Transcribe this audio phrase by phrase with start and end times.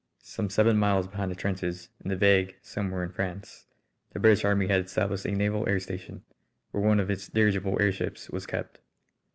[0.23, 3.67] Some seven miles behind the trenches, in that vague "Somewhere in France,"
[4.13, 6.23] the British Army had established a naval air station,
[6.71, 8.79] where one of its dirigible airships was kept.